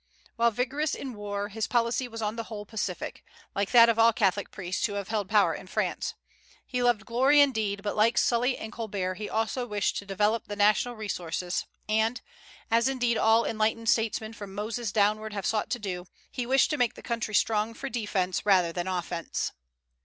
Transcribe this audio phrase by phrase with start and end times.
[0.35, 4.11] While vigorous in war, his policy was on the whole pacific, like that of all
[4.11, 6.15] Catholic priests who have held power in France.
[6.65, 10.55] He loved glory indeed, but, like Sully and Colbert, he also wished to develop the
[10.55, 12.19] national resources; and,
[12.71, 16.77] as indeed all enlightened statesmen from Moses downward have sought to do, he wished to
[16.77, 19.51] make the country strong for defence rather than offence.